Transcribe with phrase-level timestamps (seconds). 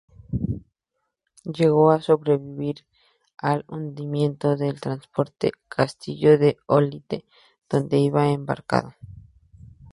[1.43, 2.87] Llegó a sobrevivir
[3.37, 7.23] al hundimiento del transporte "Castillo de Olite",
[7.69, 8.95] donde iba embarcado.